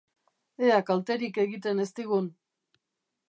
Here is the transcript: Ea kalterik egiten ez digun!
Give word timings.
Ea 0.69 0.79
kalterik 0.87 1.37
egiten 1.45 1.83
ez 1.85 1.87
digun! 1.99 2.31